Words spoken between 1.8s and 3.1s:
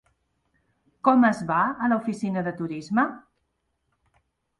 a l'Oficina de turisme?